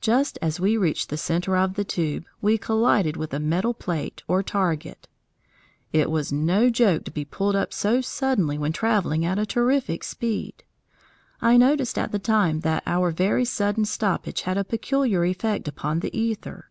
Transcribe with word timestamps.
Just 0.00 0.38
as 0.40 0.60
we 0.60 0.76
reached 0.76 1.08
the 1.08 1.16
centre 1.16 1.56
of 1.56 1.74
the 1.74 1.82
tube 1.82 2.24
we 2.40 2.58
collided 2.58 3.16
with 3.16 3.34
a 3.34 3.40
metal 3.40 3.74
plate 3.74 4.22
or 4.28 4.40
target. 4.40 5.08
It 5.92 6.12
was 6.12 6.32
no 6.32 6.70
joke 6.70 7.02
to 7.06 7.10
be 7.10 7.24
pulled 7.24 7.56
up 7.56 7.72
so 7.72 8.00
suddenly 8.00 8.56
when 8.56 8.72
travelling 8.72 9.24
at 9.24 9.36
a 9.36 9.44
terrific 9.44 10.04
speed. 10.04 10.62
I 11.42 11.56
noticed 11.56 11.98
at 11.98 12.12
the 12.12 12.20
time 12.20 12.60
that 12.60 12.84
our 12.86 13.10
very 13.10 13.44
sudden 13.44 13.84
stoppage 13.84 14.42
had 14.42 14.56
a 14.56 14.62
peculiar 14.62 15.24
effect 15.24 15.66
upon 15.66 15.98
the 15.98 16.12
æther. 16.12 16.66